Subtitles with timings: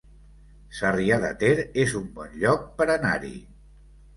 [0.77, 1.51] Sarrià de Ter
[1.83, 3.35] es un bon lloc per anar-hi